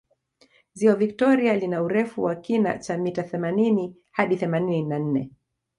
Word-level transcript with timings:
ziwa 0.73 0.95
victoria 0.95 1.55
lina 1.57 1.83
urefu 1.83 2.23
wa 2.23 2.35
kina 2.35 2.77
cha 2.79 2.97
mita 2.97 3.23
themanini 3.23 3.95
hadi 4.11 4.37
themanini 4.37 4.83
na 4.87 4.99
nne 4.99 5.29